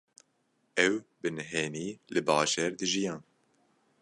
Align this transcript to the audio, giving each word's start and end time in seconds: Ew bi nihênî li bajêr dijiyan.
Ew 0.85 0.93
bi 1.19 1.29
nihênî 1.35 1.87
li 2.13 2.21
bajêr 2.27 2.71
dijiyan. 2.79 3.21